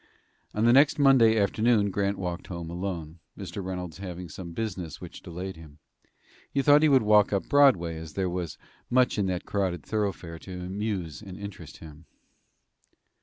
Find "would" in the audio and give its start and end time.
6.89-7.03